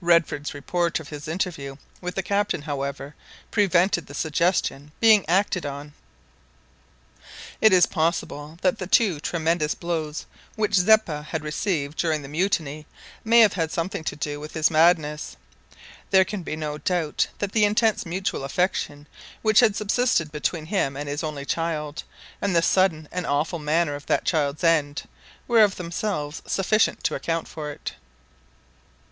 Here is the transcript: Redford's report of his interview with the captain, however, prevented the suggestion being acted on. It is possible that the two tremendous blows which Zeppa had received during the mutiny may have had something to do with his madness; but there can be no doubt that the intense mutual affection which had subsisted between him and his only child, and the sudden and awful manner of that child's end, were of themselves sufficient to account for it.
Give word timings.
Redford's 0.00 0.52
report 0.52 0.98
of 0.98 1.10
his 1.10 1.28
interview 1.28 1.76
with 2.00 2.16
the 2.16 2.22
captain, 2.24 2.62
however, 2.62 3.14
prevented 3.52 4.08
the 4.08 4.14
suggestion 4.14 4.90
being 4.98 5.24
acted 5.28 5.64
on. 5.64 5.92
It 7.60 7.72
is 7.72 7.86
possible 7.86 8.58
that 8.62 8.78
the 8.80 8.88
two 8.88 9.20
tremendous 9.20 9.76
blows 9.76 10.26
which 10.56 10.74
Zeppa 10.74 11.22
had 11.30 11.44
received 11.44 11.98
during 11.98 12.22
the 12.22 12.28
mutiny 12.28 12.84
may 13.22 13.38
have 13.42 13.52
had 13.52 13.70
something 13.70 14.02
to 14.02 14.16
do 14.16 14.40
with 14.40 14.54
his 14.54 14.72
madness; 14.72 15.36
but 15.70 15.76
there 16.10 16.24
can 16.24 16.42
be 16.42 16.56
no 16.56 16.78
doubt 16.78 17.28
that 17.38 17.52
the 17.52 17.64
intense 17.64 18.04
mutual 18.04 18.42
affection 18.42 19.06
which 19.42 19.60
had 19.60 19.76
subsisted 19.76 20.32
between 20.32 20.66
him 20.66 20.96
and 20.96 21.08
his 21.08 21.22
only 21.22 21.44
child, 21.44 22.02
and 22.42 22.56
the 22.56 22.60
sudden 22.60 23.08
and 23.12 23.24
awful 23.24 23.60
manner 23.60 23.94
of 23.94 24.06
that 24.06 24.24
child's 24.24 24.64
end, 24.64 25.04
were 25.46 25.62
of 25.62 25.76
themselves 25.76 26.42
sufficient 26.44 27.04
to 27.04 27.14
account 27.14 27.46
for 27.46 27.70
it. 27.70 27.94